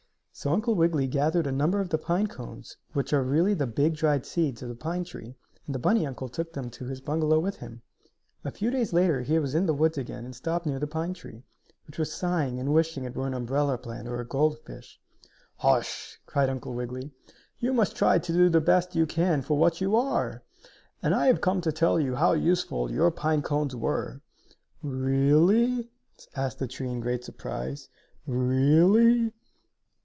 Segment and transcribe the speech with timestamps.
[0.33, 3.93] So Uncle Wiggily gathered a number of the pine cones, which are really the big,
[3.95, 5.35] dried seeds of the pine tree,
[5.67, 7.83] and the bunny uncle took them to his bungalow with him.
[8.43, 11.13] A few days later he was in the woods again and stopped near the pine
[11.13, 11.43] tree,
[11.85, 14.99] which was sighing and wishing it were an umbrella plant or a gold fish.
[15.57, 17.11] "Hush!" cried Uncle Wiggily.
[17.59, 20.41] "You must try to do the best you can for what you are!
[21.03, 24.21] And I have come to tell you how useful your pine cones were."
[24.81, 25.89] "Really?"
[26.35, 27.89] asked the tree, in great surprise.
[28.25, 29.33] "Really?"